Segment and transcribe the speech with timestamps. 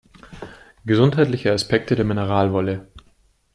[0.83, 2.87] Gesundheitliche Aspekte der Mineralwolle